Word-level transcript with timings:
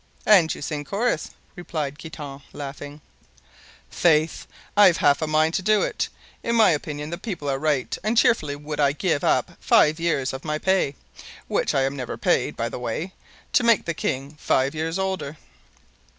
"And 0.25 0.51
you 0.55 0.63
sing 0.63 0.83
chorus," 0.83 1.29
replied 1.55 1.99
Guitant, 1.99 2.41
laughing. 2.53 3.01
"Faith, 3.91 4.47
I've 4.75 4.97
half 4.97 5.21
a 5.21 5.27
mind 5.27 5.53
to 5.53 5.61
do 5.61 5.83
it. 5.83 6.09
In 6.41 6.55
my 6.55 6.71
opinion 6.71 7.11
the 7.11 7.19
people 7.19 7.47
are 7.47 7.59
right; 7.59 7.95
and 8.03 8.17
cheerfully 8.17 8.55
would 8.55 8.79
I 8.79 8.93
give 8.93 9.23
up 9.23 9.51
five 9.59 9.99
years 9.99 10.33
of 10.33 10.43
my 10.43 10.57
pay—which 10.57 11.75
I 11.75 11.83
am 11.83 11.95
never 11.95 12.17
paid, 12.17 12.57
by 12.57 12.67
the 12.67 12.79
way—to 12.79 13.63
make 13.63 13.85
the 13.85 13.93
king 13.93 14.35
five 14.39 14.73
years 14.73 14.97
older." 14.97 15.37